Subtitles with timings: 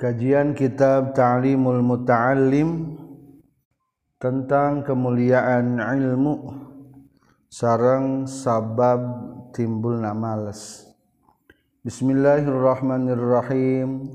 [0.00, 2.96] Kajian Kitab Ta'limul Muta'allim
[4.16, 6.56] tentang kemuliaan ilmu
[7.52, 8.96] sarang sabab
[9.52, 10.88] timbulna males.
[11.84, 14.08] Bismillahirrahmanirrahim.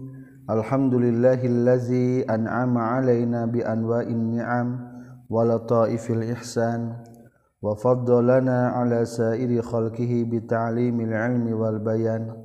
[0.50, 4.90] Alhamdulillahillazi an'ama 'alaina bi anwa'in ni'am
[5.30, 6.98] wa lataifil ihsan
[7.62, 12.45] wa faddalana 'ala sa'iri khalqihi bi ta'limil ilmi wal bayan.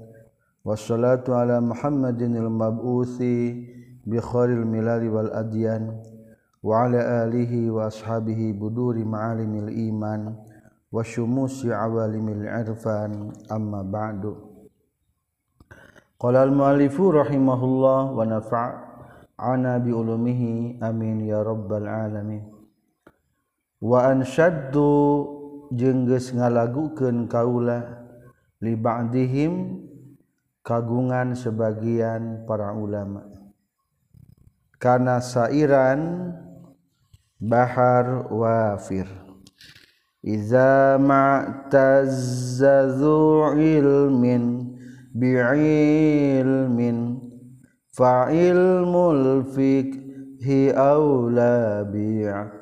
[0.61, 3.65] Wassalatu ala Muhammadin al-mab'uthi
[4.05, 5.89] bi khairil milali wal adyan
[6.61, 10.37] wa ala alihi wa ashabihi buduri ma'alimil iman
[10.93, 14.37] wa syumusi awalimil irfan amma ba'du
[16.21, 22.45] Qala al-muallifu rahimahullah wa nafa'ana bi ulumihi amin ya rabbal alamin
[23.81, 25.25] wa anshaddu
[25.73, 28.05] jeung ngalagukeun kaula
[28.61, 29.89] li ba'dihim
[30.61, 33.25] kagungan sebagian para ulama.
[34.81, 36.33] Karena sairan
[37.41, 39.09] bahar wafir.
[40.21, 41.97] Iza ma'tazzazu
[43.57, 44.77] ilmin
[45.17, 46.99] bi'ilmin
[47.97, 52.61] fa'ilmul fikhi awla bi'tizazi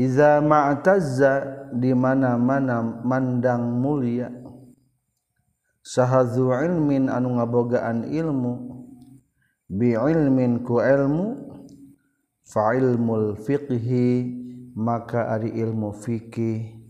[0.00, 4.32] Iza ma'tazza di mana-mana mandang mulia
[5.84, 8.80] sahazu ilmin anu ngabogaan ilmu
[9.68, 11.52] bi ilmin ku ilmu
[12.48, 14.40] fa ilmul fiqhi
[14.72, 16.80] maka ari ilmu fikih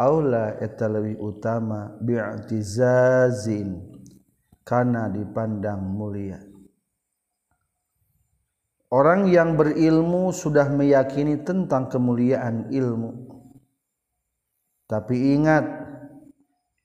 [0.00, 3.76] aula eta leuwih utama bi'tizazin
[4.64, 6.47] kana dipandang mulia.
[8.88, 13.28] Orang yang berilmu sudah meyakini tentang kemuliaan ilmu.
[14.88, 15.68] Tapi ingat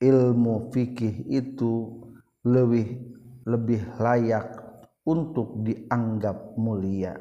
[0.04, 2.04] ilmu fikih itu
[2.44, 3.00] lebih
[3.48, 4.52] lebih layak
[5.08, 7.16] untuk dianggap mulia.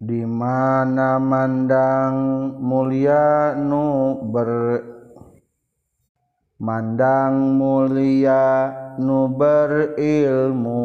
[0.00, 2.16] Di mana mandang
[2.56, 4.48] mulia nu ber
[6.56, 10.80] mandang mulia nu berilmu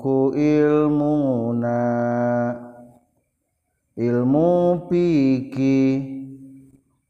[0.00, 1.84] ku ilmuna
[4.00, 6.08] ilmu fikih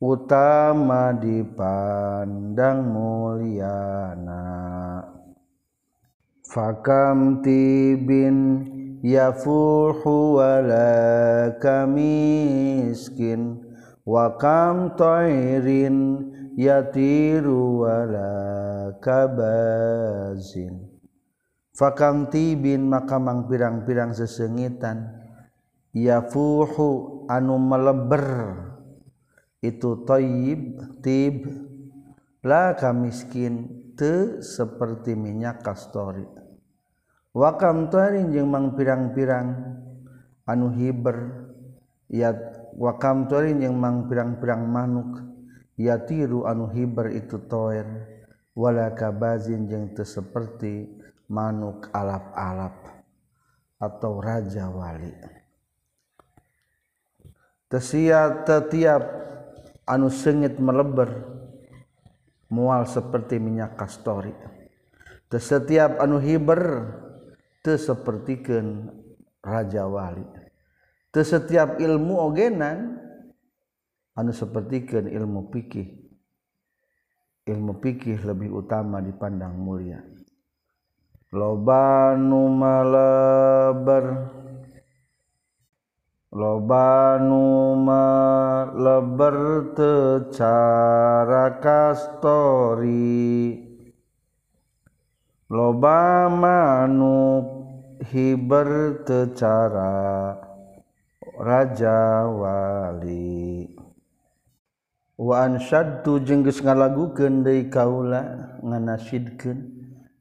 [0.03, 4.43] utama dipandang mulyana
[6.50, 8.38] fakam tibin
[9.06, 10.99] yafuhu wala
[11.62, 13.62] kamiskin
[14.03, 18.32] wa kam tairin yatiru wala
[19.03, 20.91] kabazin.
[21.75, 25.10] Fakam tibin maka mang pirang-pirang sesengitan.
[25.91, 28.26] Yafuhu anu meleber.
[29.59, 31.50] Itu toyib tib.
[32.44, 36.28] La kamiskin te seperti minyak kastori.
[37.34, 39.48] Wakam tarin jeung mang pirang-pirang
[40.47, 41.50] anu hiber.
[42.06, 42.31] Ya
[42.78, 45.34] wakam tarin jeung mang pirang-pirang manuk
[45.75, 48.03] yatiru anu hiber itu toen
[48.55, 50.87] wala kabazin jeung seperti
[51.27, 53.05] manuk alap-alap
[53.79, 55.11] atau raja wali.
[57.69, 59.03] Tesiat tetiap
[59.84, 61.27] anu sengit meleber
[62.49, 64.33] mual seperti minyak kastori.
[65.34, 66.95] Setiap anu hiber
[67.59, 67.75] teu
[69.43, 70.23] raja wali.
[71.11, 73.03] Teu setiap ilmu ogenan
[74.31, 76.05] sepertikan ilmu piih
[77.45, 80.01] ilmu piih lebih utama dipandang mulia.
[81.35, 82.71] Lobanber
[86.35, 88.03] lobanuma
[88.75, 90.27] lebercara
[91.59, 93.63] kastori.
[95.53, 97.45] Loba manu
[98.11, 99.93] hibercara
[101.39, 103.64] Raja Wali
[105.24, 109.56] Wasatu jengges ngalagu Kende kaula nganasidkan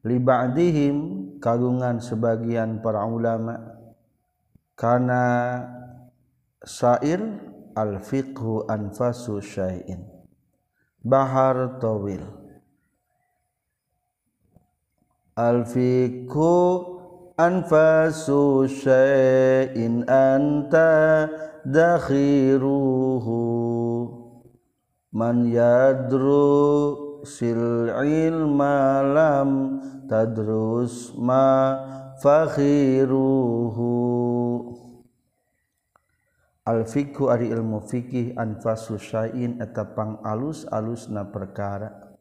[0.08, 3.60] libadihim kagungan sebagian para ulama.
[4.80, 5.60] Karena
[6.64, 7.20] sair
[7.76, 10.08] alfiqhu anfasu syai'in.
[11.04, 12.24] Bahar tawil.
[15.36, 16.56] Alfiqhu
[17.36, 21.28] anfasu syai'in anta
[21.68, 23.44] dakhiruhu
[25.14, 29.80] man yadru sil ilma lam
[30.10, 31.78] tadrus ma
[32.18, 33.94] fakhiruhu.
[36.64, 42.18] Al fikhu ari ilmu fikih anfasu syai'in eta pang alus alusna perkara.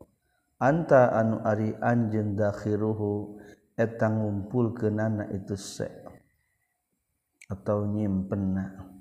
[0.62, 3.40] Anta anu ari anjeun dakhiruhu
[3.78, 5.88] eta ngumpulkeunana itu se
[7.50, 8.91] atau nyimpenna.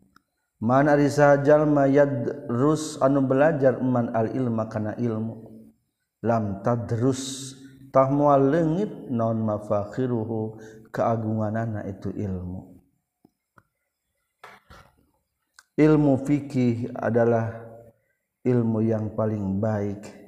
[0.61, 5.49] Mana ari sajal mayad rus anu belajar man al ilma kana ilmu.
[6.21, 7.57] Lam tadrus
[7.89, 10.61] tah moal leungit non mafakhiruhu
[10.93, 12.77] keagunganana itu ilmu.
[15.81, 17.57] Ilmu fikih adalah
[18.45, 20.21] ilmu yang paling baik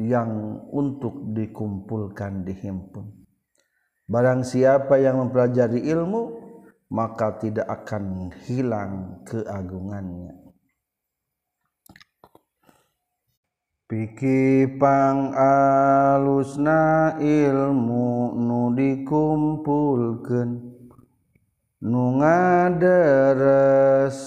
[0.00, 3.12] yang untuk dikumpulkan dihimpun.
[4.08, 6.49] Barang siapa yang mempelajari ilmu
[6.90, 10.34] maka tidak akan hilang keagungannya.
[13.90, 20.50] Pikipang alusna ilmu nu dikumpulkan
[21.82, 24.18] nu ngaderes.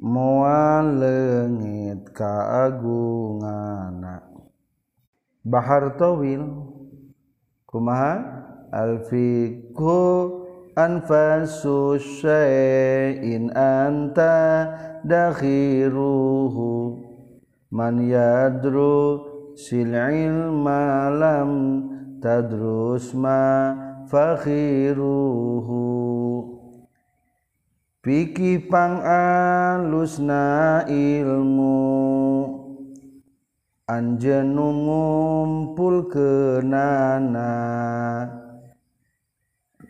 [0.00, 4.24] Moal leungit kaagungana.
[5.44, 6.46] Bahar towil
[7.68, 8.40] kumaha?
[8.72, 10.40] Alfiku
[10.78, 14.66] anfasusyain anta
[15.06, 16.98] dakhiruhu.
[17.70, 19.22] Man yadru
[19.54, 21.06] sil ilma
[22.18, 23.70] tadrus ma
[24.10, 25.86] fakhiruhu.
[28.00, 31.76] Pikipang alusna ilmu.
[33.90, 37.50] Anjeun ngumpul kenana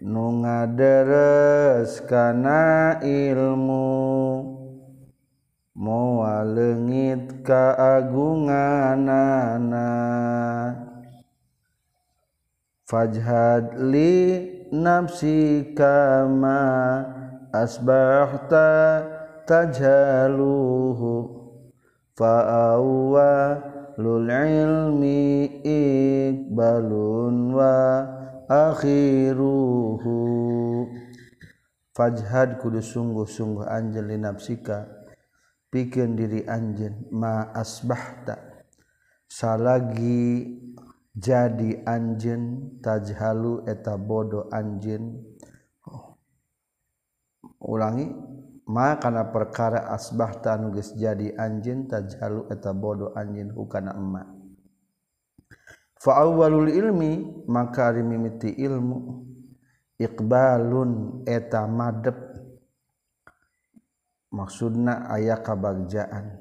[0.00, 4.56] nu ngaderes kana ilmu.
[5.80, 9.88] Moal leungit kaagunganana
[12.84, 14.44] fajhad li
[14.74, 16.60] nafsi kama
[17.54, 18.68] asbahta
[19.48, 21.32] tajhaluhu
[22.12, 23.56] fa'awwa
[23.96, 28.19] lul ilmi ikbalun wa
[28.50, 30.18] akhiruhu.
[31.94, 34.90] Fajhad kudu sungguh-sungguh anjeun li nafsika
[35.70, 38.66] pikeun diri anjeun ma asbahta.
[39.30, 40.58] Salagi
[41.14, 45.22] jadi anjeun tajhalu eta bodoh anjeun.
[45.86, 46.18] Oh.
[47.60, 48.10] ulangi
[48.66, 54.39] ma kana perkara asbahta nu geus jadi anjeun tajhalu eta bodoh anjeun hukana emak.
[56.00, 59.28] faawalul ilmi maka ari mimiti ilmu.
[60.00, 62.16] Iqbalun eta madep
[64.32, 66.40] maksudna aya kabagjaan.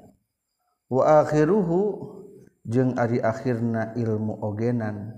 [0.88, 1.80] Wa akhiruhu
[2.64, 5.12] jeung ari akhirna ilmu ogenan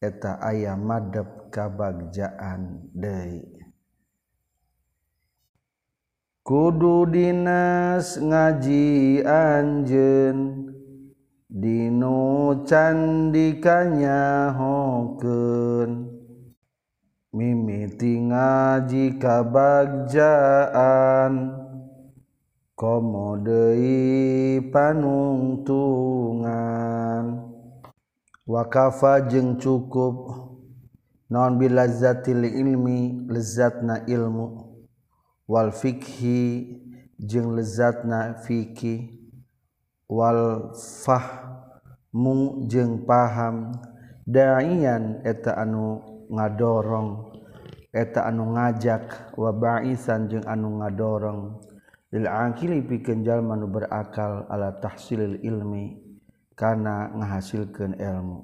[0.00, 3.52] eta aya madep kabagjaan deui.
[6.44, 10.68] Kudu dinas ngaji anjeun
[11.48, 12.23] dinu
[12.54, 16.06] anu candikanya hoken
[17.34, 21.34] mimiti ngaji kabagjaan
[22.78, 27.50] komodei panungtungan.
[28.46, 30.46] Wakafa jeung cukup.
[31.32, 34.46] Non bilazatil ilmi lezatna ilmu.
[35.48, 36.78] Wal fikhi
[37.18, 39.10] jeung lezatna fikih.
[40.06, 41.53] Wal fah
[42.14, 43.74] mung jeung paham.
[44.24, 47.34] Daian eta anu ngadorong.
[47.90, 49.34] Eta anu ngajak.
[49.34, 51.58] Wabaisan jeung anu ngadorong.
[52.14, 55.98] Lil akili pikeun jalma nu berakal ala tahsilil ilmi.
[56.54, 58.38] Kana ngahasilkeun ilmu.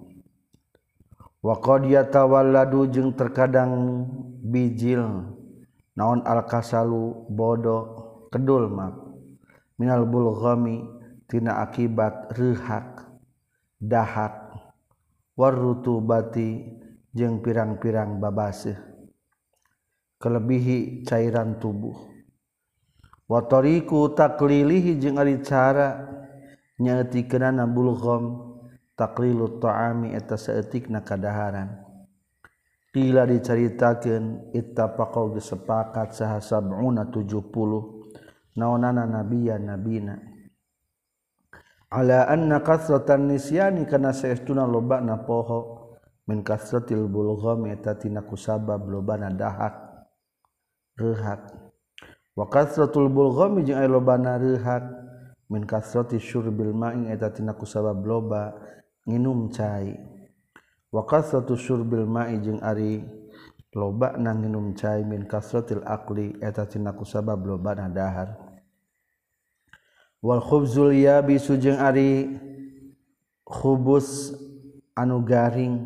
[1.41, 4.05] Wa qad yatawalladu jeung terkadang
[4.43, 5.31] bijil.
[5.95, 8.01] Naon al kasalu bodoh
[8.31, 8.95] kedul mak
[9.77, 10.87] minal bulghami
[11.29, 13.00] tina akibat rehak
[13.81, 14.53] dahak.
[15.41, 16.69] Warrutu bati
[17.17, 18.77] jeung pirang-pirang babasih
[20.21, 21.97] kelebihi cairan tubuh.
[23.25, 25.97] Watoriku taklilihi jeung ari cara
[26.77, 28.53] nyaetikeunana bulgham
[29.01, 31.89] taklilu ta'ami eta saeutikna kadaharan.
[32.91, 40.30] Qila diceritakan ittafaqau geus sepakat saha sab'una 70 naonana nabiya nabina.
[41.91, 45.91] ala anna kasratan nisyani kana saestuna loba na poho.
[46.31, 50.07] Min kasratil bulghami eta tina kusabab lobana dahak.
[50.95, 51.51] Rehak.
[52.39, 54.87] Wa kasratul bulghami jeung aya lobana rehak.
[55.51, 58.55] Min kasrati syurbil ma'i eta tina kusabab loba.
[59.11, 59.91] Nginum cai.
[60.95, 63.03] Wa kasratu syurbil ma'i jeung ari
[63.75, 68.50] loba na nginum cai min kasratil aqli eta tina kusabab loba na dahar.
[70.23, 72.39] wal khubzul yabisu jeung ari.
[73.51, 74.31] Khubus
[74.95, 75.83] anu garing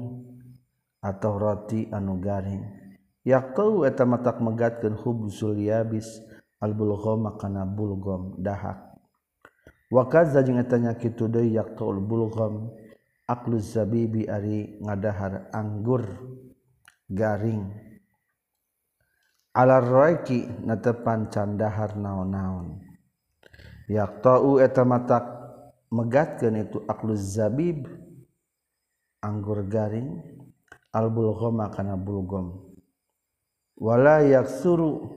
[1.01, 2.61] atau roti anu garing.
[3.25, 6.21] Yaqtau eta matak megatkeun khubzul yabis
[6.61, 9.01] al bulghama kana bulgham dahak.
[9.89, 12.69] Wa kadza jeung eta nya kitu deui yaqtaul bulgham.
[13.25, 16.05] Aklu zabibi ari ngadahar anggur
[17.09, 17.73] garing.
[19.57, 22.84] Alar raiki natepan candahar naon-naon.
[23.89, 25.19] yak tau eta mata
[25.93, 27.87] megatkeun itu akluz zabib
[29.21, 30.21] anggur garing
[30.93, 32.65] al bulghama kana bulgham
[33.77, 35.11] wala yaksuru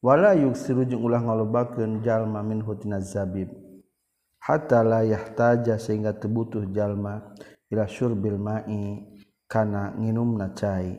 [0.00, 3.52] wala yuksiru jeung ulah ngalobakeun jalma min hutina zabib.
[4.40, 7.36] Hatta la yahtaja sehingga tebutuh jalma
[7.68, 9.04] ila syurbil ma'i
[9.44, 10.96] kana nginumna cai.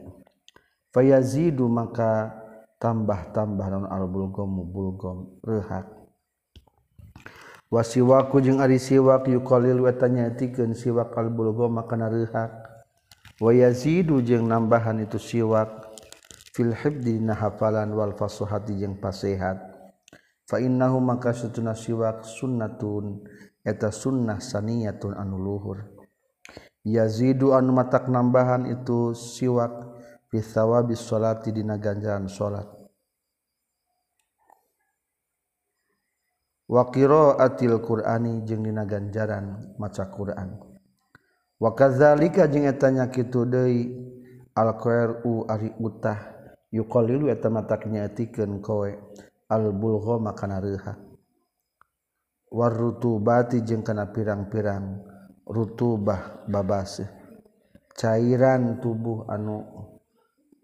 [0.93, 2.38] Fayazidu maka
[2.77, 5.89] tambah-tambah naon al bulgham bulgham rehak
[7.71, 12.51] wasiwaku jeung ari siwak yuqalil wa tanyatikeun siwak albulgo kana rehak
[13.39, 15.89] wayazidu jeung nambahan itu siwak.
[16.51, 19.55] Fil hibdi na hafalan wal fasuhati jeung pasehat.
[20.43, 23.23] Fa innahu maka satuna siwak sunnatun
[23.63, 25.87] eta sunnah saniyatun anu luhur.
[26.83, 29.71] Yazidu anu matak nambahan itu siwak
[30.27, 32.80] fi thawabi sholati dina ganjaran sholat.
[36.71, 40.55] waqiraatil Qur'ani jeung dina ganjaran maca Qur'an.
[41.59, 43.91] Wa kadzalika jeung eta nya kitu deui
[44.55, 46.17] al qairu ari utah
[46.71, 48.87] yuqallilu eta mataknya etikeun kowe
[49.51, 50.95] al bulgha makana reuha.
[52.51, 55.03] Warutubati jeung kana pirang-pirang
[55.47, 57.07] rutubah babaseuh.
[57.91, 59.67] Cairan tubuh anu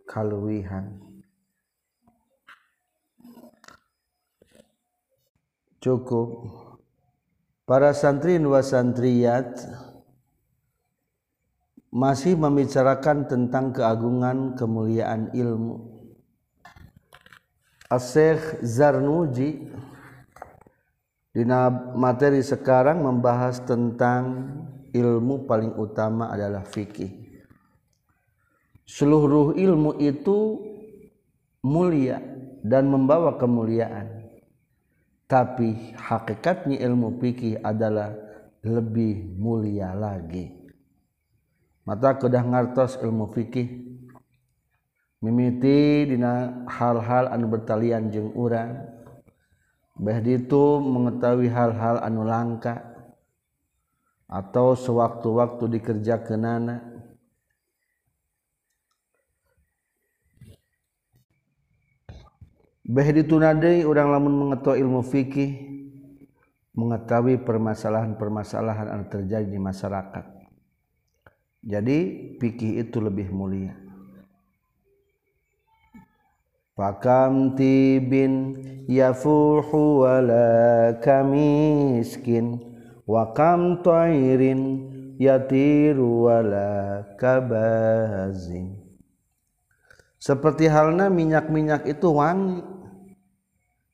[0.07, 1.06] kaluwihan.
[5.83, 6.49] Cukup
[7.67, 9.61] para santrin wa santriyat
[11.93, 15.97] masih membicarakan tentang keagungan kemuliaan ilmu
[17.87, 19.71] Asyikh Zarnuji
[21.37, 24.49] Dina materi sekarang membahas tentang
[24.89, 27.13] ilmu paling utama adalah fikih.
[28.89, 30.57] Seluruh ilmu itu
[31.61, 32.17] mulia
[32.65, 34.16] dan membawa kemuliaan.
[35.27, 38.15] tapi hakikatnya ilmu fikih adalah
[38.63, 40.55] lebih mulia lagi.
[41.83, 43.85] Mata kedah ngartos ilmu fikih.
[45.19, 48.87] Mimiti dina hal-hal anu bertalian jeung urang.
[49.99, 52.95] Beh itu mengetahui hal-hal anu langka.
[54.27, 56.96] Atau sewaktu-waktu dikerjakenana
[62.87, 65.51] bah dituna deui urang lamun mengetahui ilmu fikih
[66.71, 70.25] mengetahui permasalahan-permasalahan anu terjadi di masyarakat.
[71.67, 71.97] Jadi
[72.39, 73.75] fikih itu lebih mulia.
[76.77, 82.61] Fakam tibin yafuhu wala kamiskin
[83.09, 84.85] wa kam tairin
[85.17, 88.76] yatiru wala kabazin
[90.27, 92.59] Seperti halnya minyak-minyak itu wangi.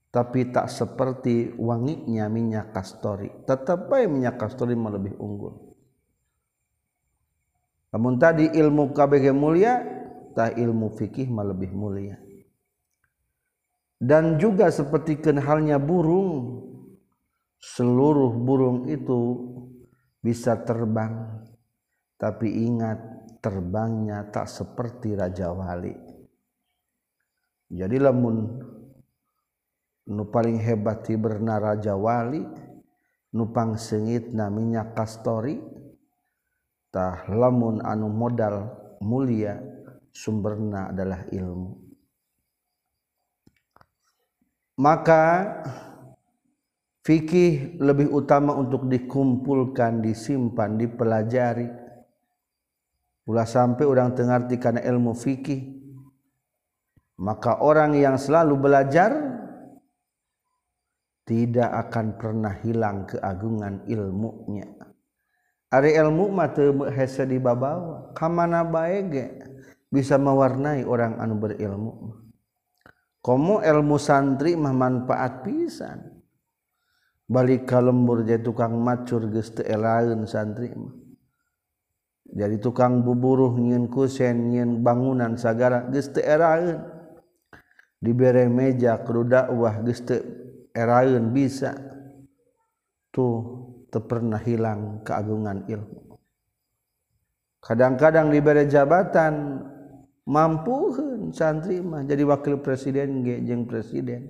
[0.10, 3.30] Tapi tak seperti wanginya minyak kastori.
[3.46, 5.78] Tetap baik minyak kastori lebih unggul.
[7.94, 9.78] Namun tadi ilmu KBG mulia
[10.34, 12.18] tak ilmu fikih lebih mulia.
[14.02, 16.66] Dan juga sepertikan halnya burung
[17.62, 19.22] seluruh burung itu
[20.18, 21.46] bisa terbang.
[22.18, 22.98] Tapi ingat
[23.38, 26.03] terbangnya tak seperti raja wali
[27.72, 28.60] jadi lamun
[30.04, 32.44] nu paling hebat ti bernaraja wali
[33.32, 35.64] nupang sengit namanya kastoritah
[37.32, 38.68] lamun anu modal
[39.00, 39.60] mulia
[40.14, 41.82] sumberna adalah ilmu.
[44.74, 45.26] Maka
[47.06, 51.70] fikih lebih utama untuk dikumpulkan disimpan dipelajari.
[53.24, 55.73] Ulah sampai orang tengarti karena ilmu fikih
[57.24, 59.16] maka orang yang selalu belajar
[61.24, 64.68] tidak akan pernah hilang keagungan ilmunya.
[65.72, 66.52] Ari ilmu mah
[66.92, 68.12] hese dibabawa.
[68.12, 69.08] Kamana bae
[69.88, 71.94] bisa mewarnai orang anu berilmu.
[73.24, 76.04] Komo ilmu santri mah manfaat pisan.
[77.24, 79.64] Balik ka lembur jadi tukang macur geus teu
[80.28, 80.92] santri mah.
[82.34, 86.28] Jadi tukang buburuh nyieun kusen nyieun bangunan sagara geus teu
[88.04, 90.20] dibere meja kudu dakwah geus teu
[90.76, 91.72] eraeun bisa
[93.16, 96.20] tuh pernah hilang keagungan ilmu.
[97.64, 99.64] Kadang-kadang diberi jabatan
[100.28, 100.92] mampu
[101.32, 104.28] santri mah jadi wakil presiden gejeng presiden.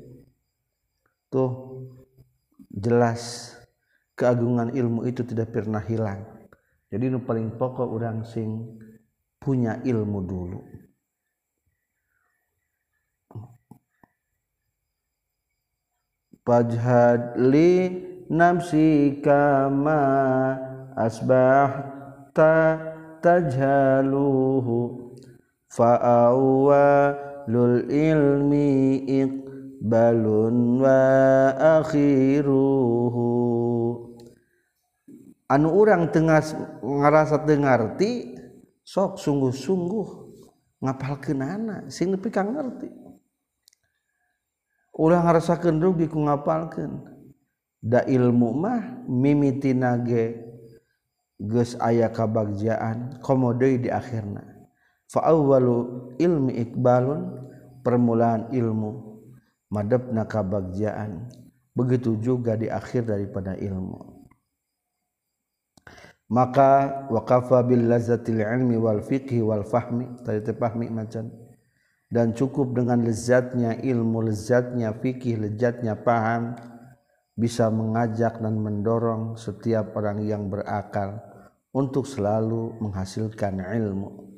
[1.33, 1.81] Tuh
[2.69, 3.55] jelas
[4.13, 6.21] keagungan ilmu itu tidak pernah hilang.
[6.93, 8.77] Jadi nu paling pokok orang sing
[9.41, 10.61] punya ilmu dulu
[16.43, 17.89] fajhad li
[18.27, 19.99] nafsi kama
[20.95, 22.79] asbahta
[23.23, 25.11] tajhaluhu
[25.71, 27.15] fa'awwa
[27.47, 31.01] lul ilmi iqbalun wa
[31.79, 33.31] akhiruhu.
[35.53, 36.41] Anu urang tengah
[36.81, 38.33] ngerasa dengarti
[38.81, 40.07] sok sungguh-sungguh
[40.81, 43.02] ngapal kenana sing nepi ka ngerti.
[44.97, 47.01] Ulah ngarasakeun rugi ku ngapalkeun
[47.83, 50.53] ilmu mah mimiti nage
[51.43, 54.47] Gus aya kabagjaan komodo di akhirnya
[55.11, 57.21] falu ilmi Iqbalun
[57.83, 59.19] permulaan ilmu
[59.67, 61.27] madeb na kabagjaan
[61.73, 64.13] begitu juga di akhir daripada ilmu.
[66.33, 70.23] Maka wakafa bil lazatil ilmi wal fiqhi wal fahmi.
[70.25, 71.29] Tadi tepahmi macan
[72.13, 76.53] dan cukup dengan lezatnya ilmu lezatnya fikih lezatnya paham
[77.33, 81.17] bisa mengajak dan mendorong setiap orang yang berakal
[81.73, 84.29] untuk selalu menghasilkan ilmu.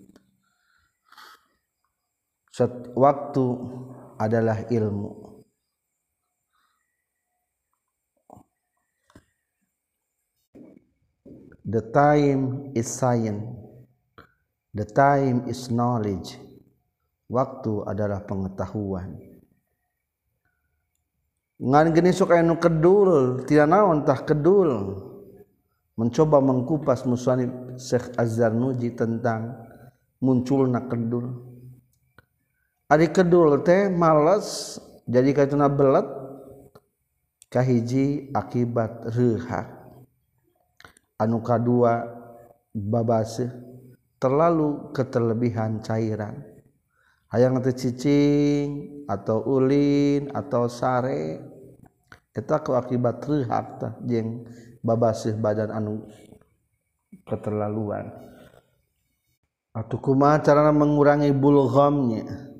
[2.95, 3.45] Waktu
[4.15, 5.43] adalah ilmu.
[11.67, 13.43] The time is science.
[14.71, 16.44] The time is knowledge.
[17.25, 19.17] Waktu adalah pengetahuan.
[21.95, 24.71] geni suka kedul tidak naontah kedul.
[25.95, 27.47] Mencoba mengkupas musani
[27.79, 29.55] Syekh Azhar Nuji tentang
[30.19, 31.55] muncul na kedul.
[32.91, 36.05] Adik kedul teh males jadi kaituna belet
[37.49, 39.71] kahiji akibat rehak
[41.15, 42.03] anu kadua
[42.75, 43.47] babase
[44.19, 46.54] terlalu keterlebihan cairan
[47.35, 51.43] hayang teh cicing atau ulin atau sare.
[52.31, 54.47] Eta ku akibat rehak tah jeung
[54.79, 56.07] babasih badan anu
[57.27, 58.07] keterlaluan.
[59.75, 62.55] Atau kumaha carana mengurangi bulghamnya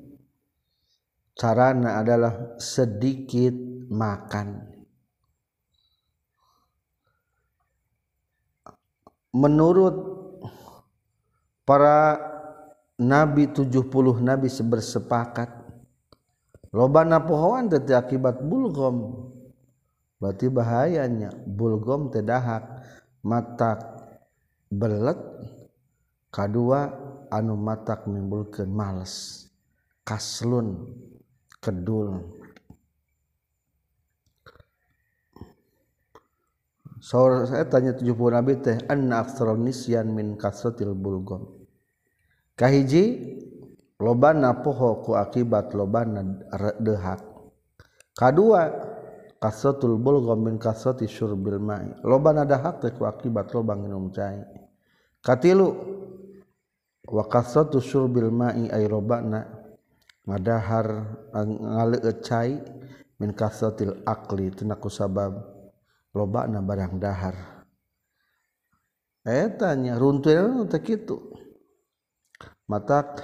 [1.32, 3.56] carana adalah sedikit
[3.88, 4.76] makan.
[9.36, 9.96] Menurut
[11.68, 12.35] para
[12.96, 13.92] nabi 70
[14.24, 15.50] nabi bersepakat
[16.72, 19.28] loban pohon tadi akibat bulgom.
[20.16, 22.64] Berarti bahayanya bulgom tedahak
[23.20, 23.76] mata
[24.72, 25.20] belet
[26.32, 26.88] kedua
[27.28, 29.44] anu matak menimbulkan males.
[30.08, 30.88] Kaslun
[31.60, 32.32] kedul.
[36.96, 41.65] Saur saya tanya 70 nabi teh anna akstronisyan min kasratil bulgom
[42.56, 43.36] kahiji
[44.00, 46.24] lobana poho ku akibat lobana
[46.80, 47.20] dehak.
[48.16, 48.72] Kadua
[49.36, 51.92] kasotul bulgha min kasoti syurbil ma'i.
[52.00, 54.40] Lobana dahak ku akibat lobang minum cai.
[55.20, 55.68] Katilu
[57.06, 59.44] wa kasotu syurbil ma'i ay robana
[60.26, 60.88] ngadahar
[61.36, 62.56] ngaleueut cai
[63.20, 65.36] min kasotil akli tina ku sabab
[66.16, 67.36] lobana barang dahar.
[69.26, 71.45] Eta nya runtueun teh kitu.
[72.66, 73.22] Matak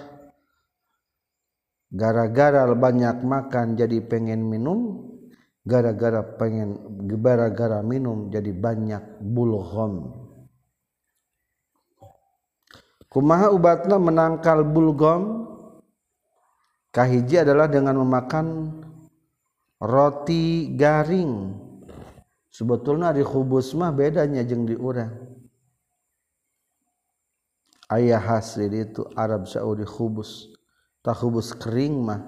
[1.93, 5.13] gara-gara banyak makan jadi pengen minum
[5.63, 6.79] gara-gara pengen
[7.21, 10.25] gara-gara minum jadi banyak bulgham.
[13.13, 15.47] Kumaha ubatna menangkal bulgham?
[16.93, 18.69] Kahiji adalah dengan memakan
[19.81, 21.57] roti garing.
[22.53, 25.32] Sebetulnya di khubus mah bedanya jeng di urang
[27.91, 30.53] ayah hasil itu Arab Saudi khubus.
[31.03, 32.21] Tak khubus kering mah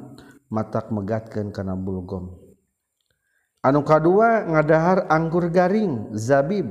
[0.51, 2.35] matak megatkan karena bulgom.
[3.63, 6.69] Anu kedua ngadahar anggur garing zabib.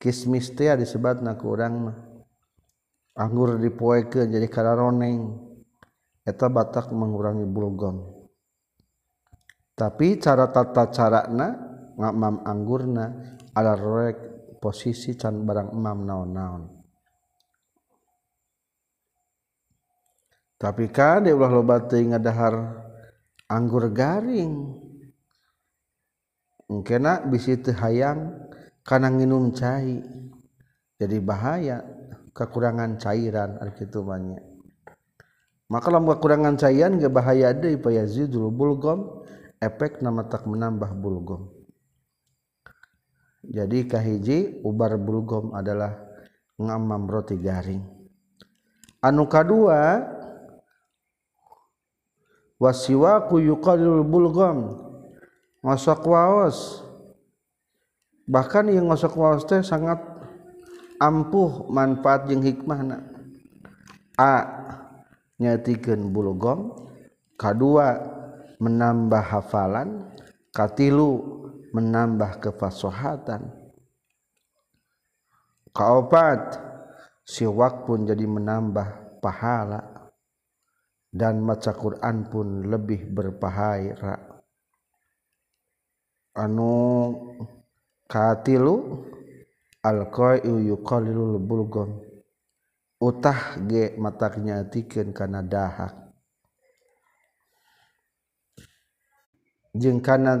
[0.00, 1.96] Kismis teh disebat na kurang mah.
[3.16, 5.40] Anggur dipoekeun jadi kararoneng
[6.26, 8.28] eta batak mengurangi bulgom.
[9.76, 11.48] Tapi cara tata carana
[11.96, 14.16] ngamam anggurna ada rorek
[14.60, 16.75] posisi can barang emam naon-naon.
[20.56, 22.84] tapi kan ulah loba teu ngadahar
[23.48, 24.72] anggur garing.
[26.66, 28.34] Engkena bisi teu hayang
[28.82, 30.00] kana nginum cai.
[30.96, 31.84] Jadi bahaya
[32.36, 34.44] kekurangan cairan kitu banyak
[35.72, 39.24] maka lamun kekurangan cairan ge bahaya deui payazidul bulgom
[39.58, 41.48] efek nama tak menambah bulgom
[43.46, 45.94] jadi kahiji ubar bulgom adalah
[46.58, 47.84] ngamam roti garing.
[48.98, 50.02] Anu kadua
[52.60, 54.80] wasiwaku yuqalilul bulgom
[55.62, 56.82] ngosok waos.
[58.26, 60.02] Bahkan yang ngosok waos teh sangat
[60.98, 63.02] ampuh manfaat jeung hikmahna.
[64.16, 64.34] A
[65.38, 66.74] nyatikeun bulgom
[67.38, 68.00] kadua
[68.62, 70.12] menambah hafalan.
[70.56, 71.20] Katilu
[71.76, 73.52] menambah kefasohatan
[75.76, 76.56] kaopat
[77.28, 80.05] siwak pun jadi menambah pahala
[81.16, 84.20] dan maca Quran pun lebih berpahala
[86.36, 86.76] anu
[88.04, 89.08] katilu
[89.80, 92.04] alqai'u yuqallilul bulgom
[93.00, 95.92] utah ge mataknya tikeun kana dahak.
[99.76, 100.40] Jeung kana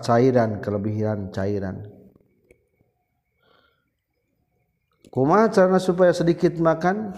[0.00, 1.84] cairan kelebihan cairan.
[5.12, 7.12] Kumaha carana supaya sedikit makan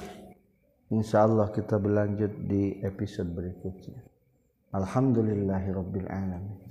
[0.90, 4.02] Insya Allah kita berlanjut di episode berikutnya.
[4.74, 6.60] Alhamdulillahirabbil alamin.